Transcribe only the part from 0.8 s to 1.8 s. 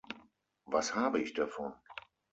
habe ich davon?